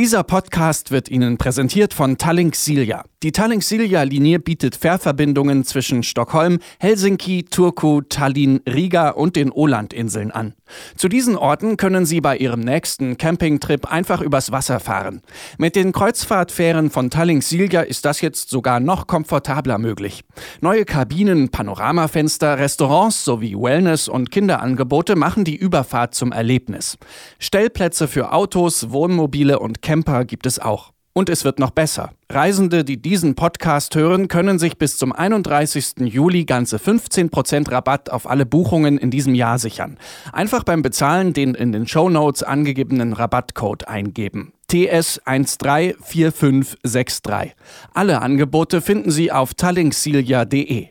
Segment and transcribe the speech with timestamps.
[0.00, 3.04] Dieser Podcast wird Ihnen präsentiert von Tallink Silja.
[3.22, 10.30] Die Tallink Silja Linie bietet Fährverbindungen zwischen Stockholm, Helsinki, Turku, Tallinn, Riga und den Ålandinseln
[10.30, 10.54] an.
[10.96, 15.20] Zu diesen Orten können Sie bei Ihrem nächsten Campingtrip einfach übers Wasser fahren.
[15.58, 20.24] Mit den Kreuzfahrtfähren von Tallink Silja ist das jetzt sogar noch komfortabler möglich.
[20.62, 26.96] Neue Kabinen, Panoramafenster, Restaurants sowie Wellness- und Kinderangebote machen die Überfahrt zum Erlebnis.
[27.38, 30.92] Stellplätze für Autos, Wohnmobile und Camper gibt es auch.
[31.14, 32.12] Und es wird noch besser.
[32.30, 35.94] Reisende, die diesen Podcast hören, können sich bis zum 31.
[36.02, 39.98] Juli ganze 15% Rabatt auf alle Buchungen in diesem Jahr sichern.
[40.32, 44.52] Einfach beim Bezahlen den in den Show Notes angegebenen Rabattcode eingeben.
[44.70, 47.50] TS134563.
[47.92, 50.86] Alle Angebote finden Sie auf tallinksilja.de.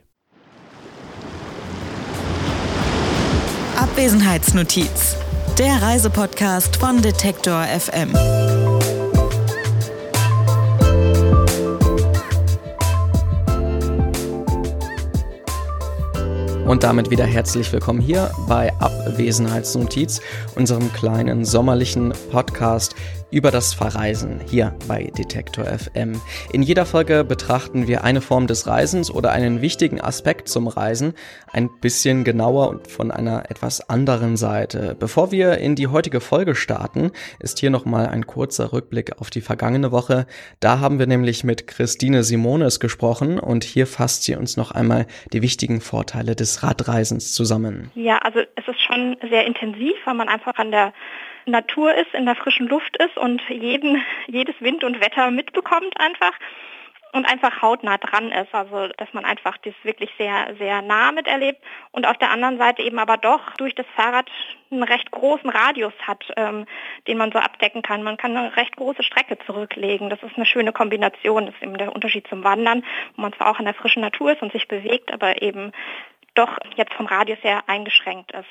[3.78, 5.16] Abwesenheitsnotiz.
[5.58, 8.59] Der Reisepodcast von Detektor FM.
[16.70, 20.22] Und damit wieder herzlich willkommen hier bei Abwesenheitsnotiz,
[20.54, 22.94] unserem kleinen sommerlichen Podcast
[23.32, 26.20] über das Verreisen hier bei Detektor FM.
[26.52, 31.14] In jeder Folge betrachten wir eine Form des Reisens oder einen wichtigen Aspekt zum Reisen
[31.52, 34.96] ein bisschen genauer und von einer etwas anderen Seite.
[35.00, 39.42] Bevor wir in die heutige Folge starten, ist hier nochmal ein kurzer Rückblick auf die
[39.42, 40.26] vergangene Woche.
[40.60, 45.06] Da haben wir nämlich mit Christine Simones gesprochen und hier fasst sie uns noch einmal
[45.34, 47.92] die wichtigen Vorteile des Radreisens zusammen.
[47.96, 50.94] Ja, also es ist schon sehr intensiv, weil man einfach an der
[51.46, 56.34] Natur ist, in der frischen Luft ist und jeden, jedes Wind und Wetter mitbekommt einfach
[57.12, 58.54] und einfach hautnah dran ist.
[58.54, 61.60] Also dass man einfach das wirklich sehr, sehr nah miterlebt
[61.92, 64.30] und auf der anderen Seite eben aber doch durch das Fahrrad
[64.72, 66.66] einen recht großen Radius hat, ähm,
[67.08, 68.04] den man so abdecken kann.
[68.04, 70.10] Man kann eine recht große Strecke zurücklegen.
[70.10, 71.48] Das ist eine schöne Kombination.
[71.48, 72.84] Das ist eben der Unterschied zum Wandern,
[73.16, 75.72] wo man zwar auch in der frischen Natur ist und sich bewegt, aber eben
[76.36, 78.48] doch jetzt vom Radius her eingeschränkt ist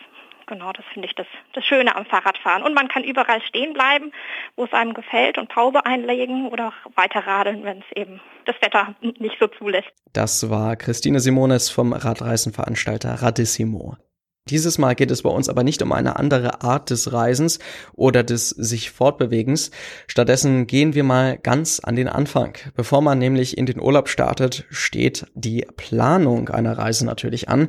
[0.48, 2.64] genau, das finde ich das, das Schöne am Fahrradfahren.
[2.64, 4.12] Und man kann überall stehen bleiben,
[4.56, 8.94] wo es einem gefällt und Pause einlegen oder weiter radeln, wenn es eben das Wetter
[9.00, 9.88] nicht so zulässt.
[10.12, 13.96] Das war Christine Simones vom Radreisenveranstalter Radissimo.
[14.50, 17.58] Dieses Mal geht es bei uns aber nicht um eine andere Art des Reisens
[17.94, 19.70] oder des sich Fortbewegens.
[20.06, 22.54] Stattdessen gehen wir mal ganz an den Anfang.
[22.74, 27.68] Bevor man nämlich in den Urlaub startet, steht die Planung einer Reise natürlich an.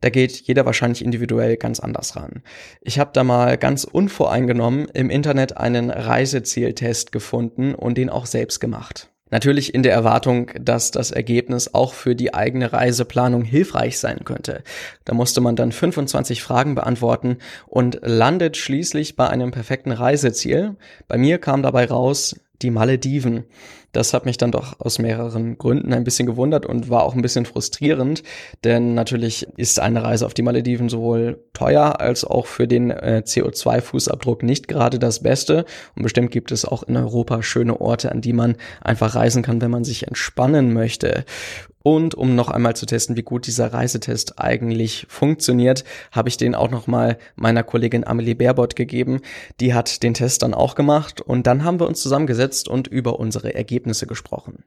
[0.00, 2.42] Da geht jeder wahrscheinlich individuell ganz anders ran.
[2.80, 8.60] Ich habe da mal ganz unvoreingenommen im Internet einen Reisezieltest gefunden und den auch selbst
[8.60, 9.10] gemacht.
[9.30, 14.62] Natürlich in der Erwartung, dass das Ergebnis auch für die eigene Reiseplanung hilfreich sein könnte.
[15.04, 20.76] Da musste man dann 25 Fragen beantworten und landet schließlich bei einem perfekten Reiseziel.
[21.08, 23.44] Bei mir kam dabei raus die Malediven.
[23.92, 27.22] Das hat mich dann doch aus mehreren Gründen ein bisschen gewundert und war auch ein
[27.22, 28.22] bisschen frustrierend,
[28.62, 33.22] denn natürlich ist eine Reise auf die Malediven sowohl teuer als auch für den äh,
[33.24, 35.64] CO2-Fußabdruck nicht gerade das Beste.
[35.94, 39.62] Und bestimmt gibt es auch in Europa schöne Orte, an die man einfach reisen kann,
[39.62, 41.24] wenn man sich entspannen möchte.
[41.86, 46.56] Und um noch einmal zu testen, wie gut dieser Reisetest eigentlich funktioniert, habe ich den
[46.56, 49.20] auch noch mal meiner Kollegin Amelie Baerbott gegeben.
[49.60, 53.20] Die hat den Test dann auch gemacht und dann haben wir uns zusammengesetzt und über
[53.20, 54.64] unsere Ergebnisse gesprochen.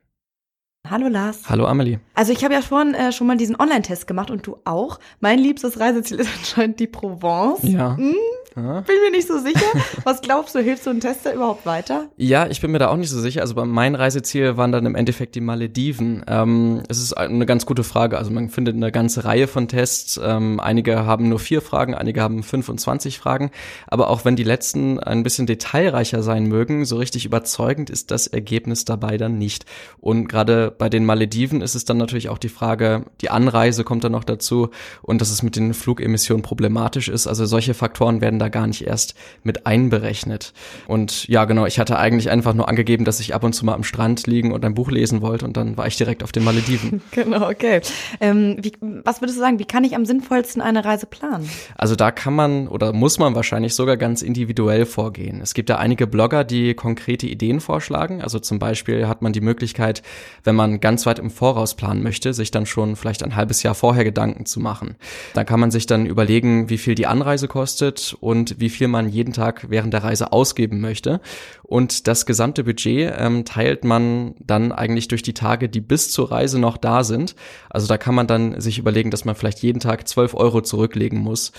[0.88, 1.42] Hallo Lars.
[1.50, 2.00] Hallo Amelie.
[2.16, 4.98] Also ich habe ja vorhin äh, schon mal diesen Online-Test gemacht und du auch.
[5.20, 7.64] Mein liebstes Reiseziel ist anscheinend die Provence.
[7.64, 7.98] Ja.
[7.98, 8.16] Hm,
[8.56, 8.64] Bin
[9.04, 9.66] mir nicht so sicher.
[10.04, 12.08] Was glaubst du, hilft so ein Tester überhaupt weiter?
[12.18, 13.42] Ja, ich bin mir da auch nicht so sicher.
[13.42, 16.24] Also mein Reiseziel waren dann im Endeffekt die Malediven.
[16.28, 18.18] Ähm, es ist eine ganz gute Frage.
[18.18, 20.20] Also man findet eine ganze Reihe von Tests.
[20.24, 23.52] Ähm, einige haben nur vier Fragen, einige haben 25 Fragen.
[23.88, 28.28] Aber auch wenn die letzten ein bisschen detailreicher sein mögen, so richtig überzeugend ist das
[28.28, 29.66] Ergebnis dabei dann nicht.
[30.00, 34.04] Und gerade bei den Malediven ist es dann natürlich auch die Frage, die Anreise kommt
[34.04, 34.70] dann noch dazu
[35.02, 37.28] und dass es mit den Flugemissionen problematisch ist.
[37.28, 40.54] Also solche Faktoren werden da gar nicht erst mit einberechnet.
[40.88, 43.74] Und ja, genau, ich hatte eigentlich einfach nur angegeben, dass ich ab und zu mal
[43.74, 46.44] am Strand liegen und ein Buch lesen wollte und dann war ich direkt auf den
[46.44, 47.02] Malediven.
[47.12, 47.82] genau, okay.
[48.20, 51.50] Ähm, wie, was würdest du sagen, wie kann ich am sinnvollsten eine Reise planen?
[51.78, 55.42] Also da kann man oder muss man wahrscheinlich sogar ganz individuell vorgehen.
[55.42, 58.22] Es gibt da einige Blogger, die konkrete Ideen vorschlagen.
[58.22, 60.02] Also zum Beispiel hat man die Möglichkeit,
[60.44, 63.76] wenn man ganz weit im Voraus planen möchte, sich dann schon vielleicht ein halbes Jahr
[63.76, 64.96] vorher Gedanken zu machen.
[65.34, 69.10] Dann kann man sich dann überlegen, wie viel die Anreise kostet und wie viel man
[69.10, 71.20] jeden Tag während der Reise ausgeben möchte.
[71.64, 76.32] Und das gesamte Budget ähm, teilt man dann eigentlich durch die Tage, die bis zur
[76.32, 77.36] Reise noch da sind.
[77.72, 81.18] Also da kann man dann sich überlegen, dass man vielleicht jeden Tag 12 Euro zurücklegen
[81.18, 81.54] muss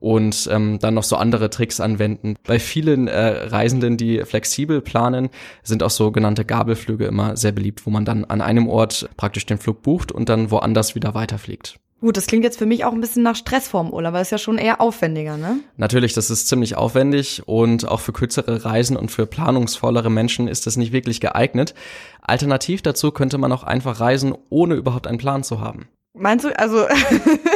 [0.00, 2.34] und ähm, dann noch so andere Tricks anwenden.
[2.44, 5.28] Bei vielen äh, Reisenden, die flexibel planen,
[5.62, 9.58] sind auch sogenannte Gabelflüge immer sehr beliebt, wo man dann an einem Ort praktisch den
[9.58, 11.78] Flug bucht und dann woanders wieder weiterfliegt.
[12.00, 14.30] Gut, das klingt jetzt für mich auch ein bisschen nach Stress vorm Urlaub, weil es
[14.30, 15.60] ja schon eher aufwendiger, ne?
[15.78, 20.66] Natürlich, das ist ziemlich aufwendig und auch für kürzere Reisen und für planungsvollere Menschen ist
[20.66, 21.74] das nicht wirklich geeignet.
[22.20, 25.88] Alternativ dazu könnte man auch einfach reisen, ohne überhaupt einen Plan zu haben.
[26.12, 26.86] Meinst du, also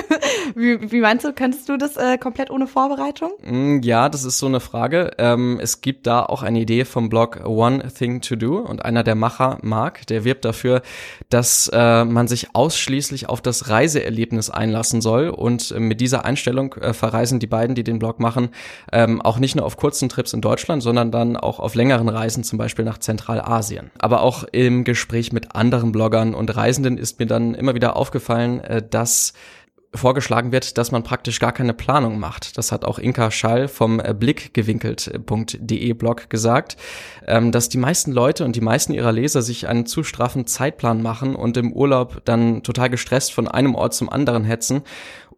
[0.55, 3.31] wie, wie meinst du, könntest du das äh, komplett ohne Vorbereitung?
[3.43, 5.13] Mm, ja, das ist so eine Frage.
[5.19, 9.03] Ähm, es gibt da auch eine Idee vom Blog One Thing to Do und einer
[9.03, 10.83] der Macher, Mark, der wirbt dafür,
[11.29, 16.75] dass äh, man sich ausschließlich auf das Reiseerlebnis einlassen soll und äh, mit dieser Einstellung
[16.75, 18.51] äh, verreisen die beiden, die den Blog machen,
[18.93, 22.45] ähm, auch nicht nur auf kurzen Trips in Deutschland, sondern dann auch auf längeren Reisen,
[22.45, 23.91] zum Beispiel nach Zentralasien.
[23.99, 28.61] Aber auch im Gespräch mit anderen Bloggern und Reisenden ist mir dann immer wieder aufgefallen,
[28.61, 29.33] äh, dass
[29.93, 32.57] vorgeschlagen wird, dass man praktisch gar keine Planung macht.
[32.57, 36.77] Das hat auch Inka Schall vom äh, blickgewinkelt.de Blog gesagt,
[37.27, 41.03] ähm, dass die meisten Leute und die meisten ihrer Leser sich einen zu straffen Zeitplan
[41.03, 44.83] machen und im Urlaub dann total gestresst von einem Ort zum anderen hetzen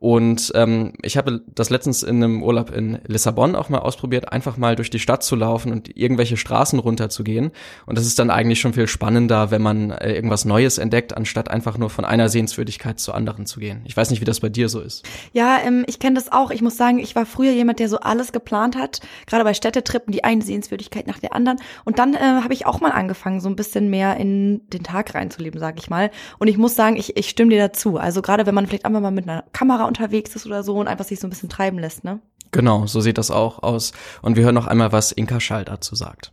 [0.02, 4.56] und ähm, ich habe das letztens in einem Urlaub in Lissabon auch mal ausprobiert, einfach
[4.56, 7.52] mal durch die Stadt zu laufen und irgendwelche Straßen runterzugehen.
[7.86, 11.52] Und das ist dann eigentlich schon viel spannender, wenn man äh, irgendwas Neues entdeckt, anstatt
[11.52, 13.82] einfach nur von einer Sehenswürdigkeit zur anderen zu gehen.
[13.84, 15.06] Ich weiß nicht, wie das bei dir so ist.
[15.34, 16.50] Ja, ähm, ich kenne das auch.
[16.50, 20.10] Ich muss sagen, ich war früher jemand, der so alles geplant hat, gerade bei Städtetrippen,
[20.10, 21.60] die eine Sehenswürdigkeit nach der anderen.
[21.84, 25.14] Und dann äh, habe ich auch mal angefangen, so ein bisschen mehr in den Tag
[25.14, 26.10] reinzuleben, sage ich mal.
[26.40, 27.98] Und ich muss sagen, ich, ich stimme dir dazu.
[27.98, 30.88] Also gerade wenn man vielleicht einfach mal mit einer Kamera unterwegs ist oder so und
[30.88, 32.20] einfach sich so ein bisschen treiben lässt, ne?
[32.50, 33.92] Genau, so sieht das auch aus.
[34.20, 36.32] Und wir hören noch einmal, was Inka Schall dazu sagt.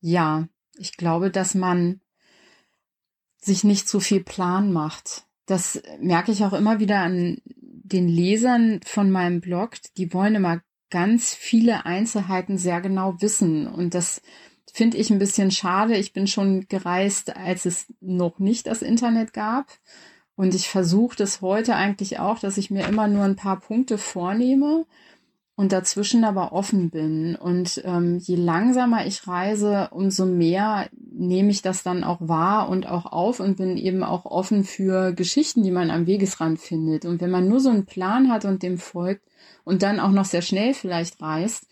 [0.00, 0.46] Ja,
[0.76, 2.00] ich glaube, dass man
[3.40, 5.24] sich nicht zu viel Plan macht.
[5.46, 9.76] Das merke ich auch immer wieder an den Lesern von meinem Blog.
[9.96, 10.60] Die wollen immer
[10.90, 13.66] ganz viele Einzelheiten sehr genau wissen.
[13.66, 14.22] Und das
[14.72, 15.96] finde ich ein bisschen schade.
[15.96, 19.66] Ich bin schon gereist, als es noch nicht das Internet gab.
[20.36, 23.98] Und ich versuche das heute eigentlich auch, dass ich mir immer nur ein paar Punkte
[23.98, 24.84] vornehme
[25.56, 27.36] und dazwischen aber offen bin.
[27.36, 32.88] Und ähm, je langsamer ich reise, umso mehr nehme ich das dann auch wahr und
[32.88, 37.04] auch auf und bin eben auch offen für Geschichten, die man am Wegesrand findet.
[37.04, 39.22] Und wenn man nur so einen Plan hat und dem folgt
[39.62, 41.68] und dann auch noch sehr schnell vielleicht reist,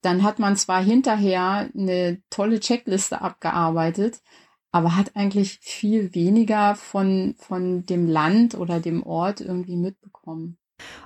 [0.00, 4.22] dann hat man zwar hinterher eine tolle Checkliste abgearbeitet,
[4.70, 10.58] aber hat eigentlich viel weniger von, von dem Land oder dem Ort irgendwie mitbekommen.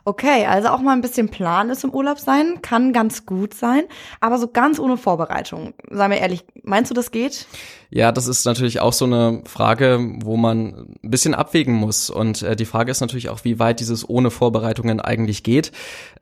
[0.04, 3.84] Okay, also auch mal ein bisschen Plan ist im Urlaub sein, kann ganz gut sein,
[4.20, 5.74] aber so ganz ohne Vorbereitung.
[5.90, 7.46] Sei mir ehrlich, meinst du, das geht?
[7.94, 12.08] Ja, das ist natürlich auch so eine Frage, wo man ein bisschen abwägen muss.
[12.08, 15.72] Und äh, die Frage ist natürlich auch, wie weit dieses ohne Vorbereitungen eigentlich geht.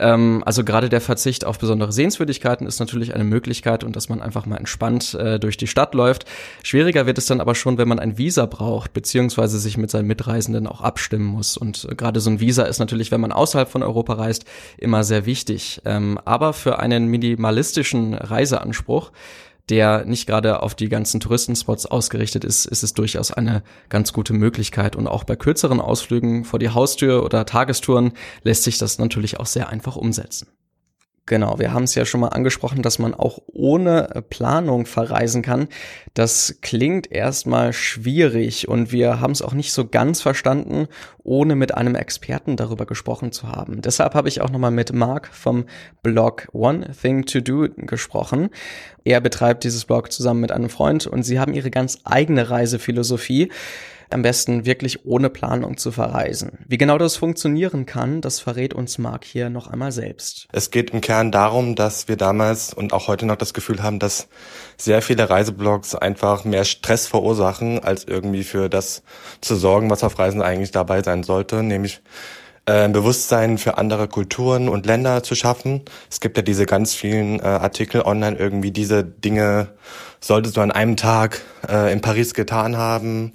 [0.01, 4.21] Ähm, also gerade der Verzicht auf besondere Sehenswürdigkeiten ist natürlich eine Möglichkeit und dass man
[4.21, 6.25] einfach mal entspannt äh, durch die Stadt läuft.
[6.65, 10.09] Schwieriger wird es dann aber schon, wenn man ein Visa braucht, beziehungsweise sich mit seinen
[10.09, 11.57] Mitreisenden auch abstimmen muss.
[11.57, 14.45] Und äh, gerade so ein Visa ist natürlich, wenn man außerhalb von Europa reist,
[14.77, 15.83] immer sehr wichtig.
[15.85, 19.13] Ähm, aber für einen minimalistischen Reiseanspruch
[19.69, 24.33] der nicht gerade auf die ganzen Touristenspots ausgerichtet ist, ist es durchaus eine ganz gute
[24.33, 24.97] Möglichkeit.
[24.97, 28.13] Und auch bei kürzeren Ausflügen vor die Haustür oder Tagestouren
[28.43, 30.49] lässt sich das natürlich auch sehr einfach umsetzen.
[31.31, 35.69] Genau, wir haben es ja schon mal angesprochen, dass man auch ohne Planung verreisen kann.
[36.13, 40.89] Das klingt erstmal schwierig und wir haben es auch nicht so ganz verstanden,
[41.23, 43.81] ohne mit einem Experten darüber gesprochen zu haben.
[43.81, 45.67] Deshalb habe ich auch nochmal mit Mark vom
[46.03, 48.51] Blog One Thing to Do gesprochen.
[49.05, 53.51] Er betreibt dieses Blog zusammen mit einem Freund und sie haben ihre ganz eigene Reisephilosophie
[54.11, 56.59] am besten wirklich ohne Planung zu verreisen.
[56.67, 60.49] Wie genau das funktionieren kann, das verrät uns Marc hier noch einmal selbst.
[60.53, 63.99] Es geht im Kern darum, dass wir damals und auch heute noch das Gefühl haben,
[63.99, 64.29] dass
[64.77, 69.03] sehr viele Reiseblogs einfach mehr Stress verursachen, als irgendwie für das
[69.41, 72.01] zu sorgen, was auf Reisen eigentlich dabei sein sollte, nämlich
[72.67, 75.83] äh, Bewusstsein für andere Kulturen und Länder zu schaffen.
[76.11, 79.69] Es gibt ja diese ganz vielen äh, Artikel online, irgendwie diese Dinge
[80.21, 83.33] solltest du an einem Tag äh, in Paris getan haben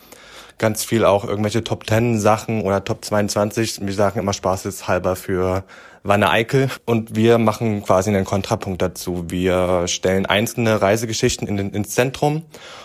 [0.58, 3.86] ganz viel auch irgendwelche Top 10 Sachen oder Top 22.
[3.86, 5.64] Wir sagen immer spaßeshalber für
[6.04, 9.26] Wanne Eickel und wir machen quasi einen Kontrapunkt dazu.
[9.30, 12.44] Wir stellen einzelne Reisegeschichten in den, ins Zentrum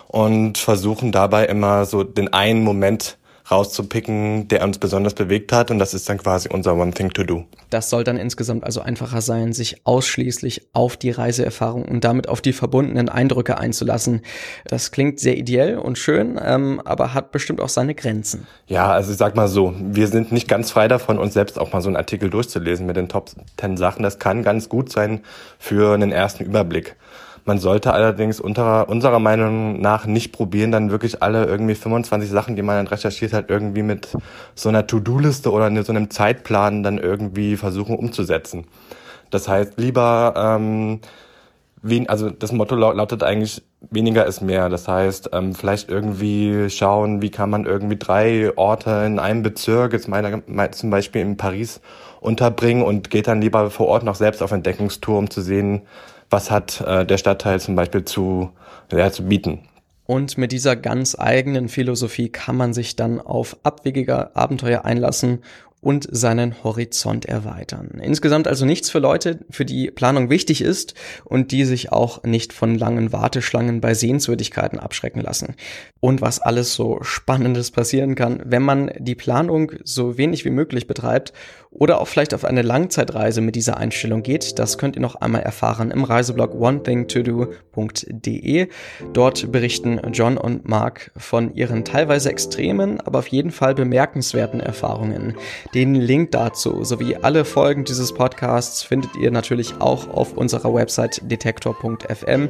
[0.09, 3.19] und versuchen dabei immer so den einen Moment
[3.51, 5.71] rauszupicken, der uns besonders bewegt hat.
[5.71, 7.45] Und das ist dann quasi unser One Thing to Do.
[7.71, 12.41] Das soll dann insgesamt also einfacher sein, sich ausschließlich auf die Reiseerfahrung und damit auf
[12.41, 14.23] die verbundenen Eindrücke einzulassen.
[14.67, 18.47] Das klingt sehr ideell und schön, ähm, aber hat bestimmt auch seine Grenzen.
[18.67, 21.73] Ja, also ich sag mal so, wir sind nicht ganz frei davon, uns selbst auch
[21.73, 24.03] mal so einen Artikel durchzulesen mit den Top 10 Sachen.
[24.03, 25.21] Das kann ganz gut sein
[25.59, 26.97] für einen ersten Überblick.
[27.45, 32.57] Man sollte allerdings unserer, unserer Meinung nach nicht probieren, dann wirklich alle irgendwie 25 Sachen,
[32.57, 34.09] die man dann recherchiert hat, irgendwie mit
[34.55, 38.67] so einer To-Do-Liste oder so einem Zeitplan dann irgendwie versuchen umzusetzen.
[39.31, 41.01] Das heißt, lieber, ähm,
[41.83, 44.69] wen, also das Motto lautet eigentlich, weniger ist mehr.
[44.69, 49.93] Das heißt, ähm, vielleicht irgendwie schauen, wie kann man irgendwie drei Orte in einem Bezirk,
[49.93, 50.43] jetzt meiner,
[50.73, 51.81] zum Beispiel in Paris,
[52.21, 55.83] unterbringen und geht dann lieber vor Ort noch selbst auf Entdeckungstour, um zu sehen,
[56.31, 58.51] was hat äh, der Stadtteil zum Beispiel zu,
[58.93, 59.61] ja, zu bieten.
[60.07, 65.43] Und mit dieser ganz eigenen Philosophie kann man sich dann auf abwegige Abenteuer einlassen
[65.81, 68.01] und seinen Horizont erweitern.
[68.03, 70.95] Insgesamt also nichts für Leute, für die Planung wichtig ist
[71.25, 75.55] und die sich auch nicht von langen Warteschlangen bei Sehenswürdigkeiten abschrecken lassen.
[76.01, 80.87] Und was alles so Spannendes passieren kann, wenn man die Planung so wenig wie möglich
[80.87, 81.33] betreibt
[81.71, 85.43] oder auch vielleicht auf eine Langzeitreise mit dieser Einstellung geht, das könnt ihr noch einmal
[85.43, 88.69] erfahren im Reiseblog onethingtodo.de.
[89.13, 95.37] Dort berichten John und Mark von ihren teilweise extremen, aber auf jeden Fall bemerkenswerten Erfahrungen.
[95.75, 101.21] Den Link dazu sowie alle Folgen dieses Podcasts findet ihr natürlich auch auf unserer Website
[101.31, 102.49] detektor.fm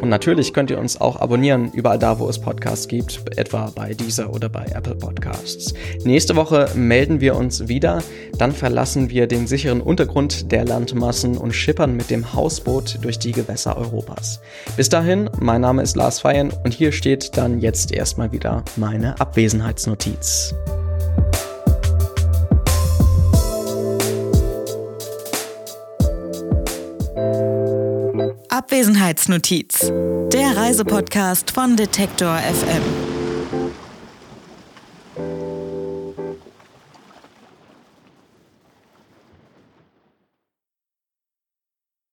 [0.00, 3.92] und natürlich könnt ihr uns auch abonnieren, überall da, wo es Podcasts gibt, etwa bei
[3.92, 5.74] dieser oder bei Apple Podcasts.
[6.04, 8.02] Nächste Woche melden wir uns wieder.
[8.38, 13.32] Dann verlassen wir den sicheren Untergrund der Landmassen und schippern mit dem Hausboot durch die
[13.32, 14.40] Gewässer Europas.
[14.76, 19.20] Bis dahin, mein Name ist Lars Feyen und hier steht dann jetzt erstmal wieder meine
[19.20, 20.54] Abwesenheitsnotiz.
[28.80, 29.92] Abwesenheitsnotiz,
[30.32, 33.19] der Reisepodcast von Detektor FM.